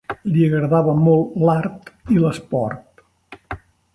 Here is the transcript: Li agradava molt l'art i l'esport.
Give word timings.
Li 0.35 0.45
agradava 0.45 0.95
molt 1.01 1.35
l'art 1.49 1.93
i 2.17 2.19
l'esport. 2.25 3.55